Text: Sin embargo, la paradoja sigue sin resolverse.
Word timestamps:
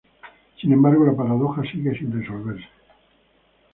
Sin 0.59 0.73
embargo, 0.73 1.05
la 1.05 1.15
paradoja 1.15 1.61
sigue 1.71 1.95
sin 1.95 2.11
resolverse. 2.11 2.65